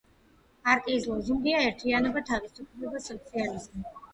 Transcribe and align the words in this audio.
პარტიის 0.69 1.05
ლოზუნგია 1.11 1.61
„ერთიანობა, 1.67 2.25
თავისუფლება, 2.33 3.07
სოციალიზმი“. 3.11 3.89